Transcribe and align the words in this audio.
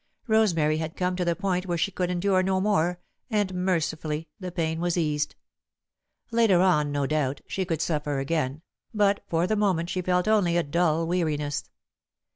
Rosemary 0.25 0.77
had 0.79 0.95
come 0.95 1.15
to 1.15 1.23
the 1.23 1.35
point 1.35 1.67
where 1.67 1.77
she 1.77 1.91
could 1.91 2.09
endure 2.09 2.41
no 2.41 2.59
more, 2.59 2.99
and 3.29 3.53
mercifully 3.53 4.27
the 4.39 4.51
pain 4.51 4.79
was 4.79 4.97
eased. 4.97 5.35
Later 6.31 6.59
on, 6.59 6.91
no 6.91 7.05
doubt, 7.05 7.41
she 7.45 7.65
could 7.65 7.83
suffer 7.83 8.17
again, 8.17 8.63
but 8.95 9.19
for 9.27 9.45
the 9.45 9.55
moment 9.55 9.91
she 9.91 10.01
felt 10.01 10.27
only 10.27 10.57
a 10.57 10.63
dull 10.63 11.05
weariness. 11.05 11.69